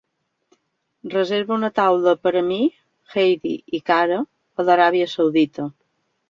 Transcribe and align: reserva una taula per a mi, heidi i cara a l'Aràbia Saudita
reserva 1.15 1.53
una 1.57 1.69
taula 1.79 2.13
per 2.27 2.31
a 2.41 2.43
mi, 2.47 2.57
heidi 3.17 3.53
i 3.81 3.83
cara 3.91 4.19
a 4.25 4.67
l'Aràbia 4.71 5.11
Saudita 5.15 5.69